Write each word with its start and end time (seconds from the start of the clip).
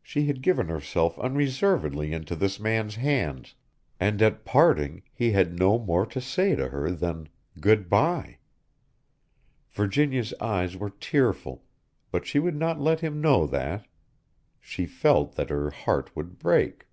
She 0.00 0.26
had 0.26 0.42
given 0.42 0.68
herself 0.68 1.18
unreservedly 1.18 2.12
into 2.12 2.36
this 2.36 2.60
man's 2.60 2.94
hands, 2.94 3.56
and 3.98 4.22
at 4.22 4.44
parting 4.44 5.02
he 5.12 5.32
had 5.32 5.58
no 5.58 5.76
more 5.76 6.06
to 6.06 6.20
say 6.20 6.54
to 6.54 6.68
her 6.68 6.92
than 6.92 7.28
"Good 7.60 7.88
by." 7.88 8.38
Virginia's 9.72 10.32
eyes 10.40 10.76
were 10.76 10.90
tearful, 10.90 11.64
but 12.12 12.26
she 12.28 12.38
would 12.38 12.54
not 12.54 12.80
let 12.80 13.00
him 13.00 13.20
know 13.20 13.44
that. 13.48 13.86
She 14.60 14.86
felt 14.86 15.34
that 15.34 15.50
her 15.50 15.70
heart 15.70 16.14
would 16.14 16.38
break. 16.38 16.86